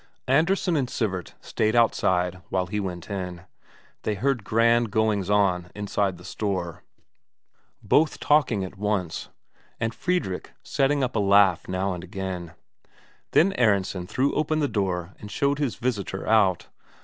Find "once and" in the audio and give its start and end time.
8.79-9.93